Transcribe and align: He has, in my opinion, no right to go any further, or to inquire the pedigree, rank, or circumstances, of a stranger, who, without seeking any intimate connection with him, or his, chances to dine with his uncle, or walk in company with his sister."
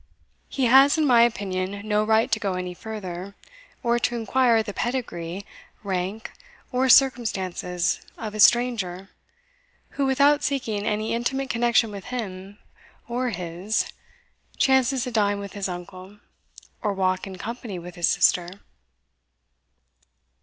He 0.49 0.65
has, 0.65 0.97
in 0.97 1.05
my 1.05 1.21
opinion, 1.21 1.87
no 1.87 2.03
right 2.03 2.31
to 2.31 2.39
go 2.39 2.55
any 2.55 2.73
further, 2.73 3.35
or 3.83 3.99
to 3.99 4.15
inquire 4.15 4.63
the 4.63 4.73
pedigree, 4.73 5.45
rank, 5.83 6.31
or 6.71 6.89
circumstances, 6.89 8.01
of 8.17 8.33
a 8.33 8.39
stranger, 8.39 9.11
who, 9.89 10.07
without 10.07 10.41
seeking 10.43 10.87
any 10.87 11.13
intimate 11.13 11.51
connection 11.51 11.91
with 11.91 12.05
him, 12.05 12.57
or 13.07 13.29
his, 13.29 13.93
chances 14.57 15.03
to 15.03 15.11
dine 15.11 15.37
with 15.37 15.53
his 15.53 15.69
uncle, 15.69 16.17
or 16.81 16.93
walk 16.95 17.27
in 17.27 17.37
company 17.37 17.77
with 17.77 17.93
his 17.93 18.07
sister." 18.07 18.59